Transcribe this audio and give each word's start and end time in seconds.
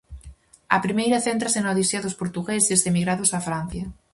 A 0.75 0.77
primeira 0.85 1.23
céntrase 1.27 1.59
na 1.61 1.73
odisea 1.75 2.03
dos 2.05 2.17
portugueses 2.21 2.81
emigrados 2.89 3.29
a 3.37 3.39
Francia. 3.47 3.85